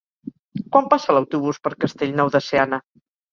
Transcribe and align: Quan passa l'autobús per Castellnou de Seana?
Quan 0.75 0.87
passa 0.93 1.15
l'autobús 1.17 1.59
per 1.67 1.73
Castellnou 1.85 2.33
de 2.37 2.43
Seana? 2.47 2.81